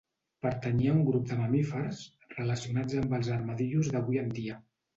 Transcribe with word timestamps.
Pertanyia 0.45 0.93
a 0.93 0.95
un 0.99 1.03
grup 1.09 1.27
de 1.31 1.37
mamífers 1.41 2.01
relacionats 2.39 2.99
amb 3.05 3.17
els 3.21 3.33
armadillos 3.39 3.95
d'avui 3.95 4.23
en 4.27 4.37
dia. 4.43 4.61